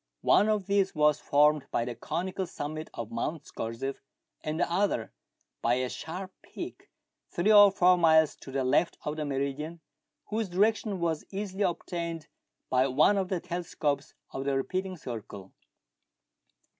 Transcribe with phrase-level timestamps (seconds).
[0.25, 3.97] One of these was formed by the conical summit of Mount Scorzef,
[4.43, 5.13] and the other
[5.61, 6.89] by a sharp peak
[7.29, 9.79] three or four miles to the left of the meridian,
[10.25, 12.25] whose direction was easily obtained
[12.67, 15.53] by one of the telescopes of the repeating circle.